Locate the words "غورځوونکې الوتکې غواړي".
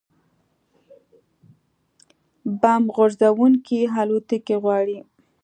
2.95-4.99